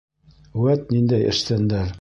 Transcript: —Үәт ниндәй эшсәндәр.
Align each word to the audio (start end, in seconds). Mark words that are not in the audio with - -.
—Үәт 0.63 0.91
ниндәй 0.95 1.31
эшсәндәр. 1.35 1.89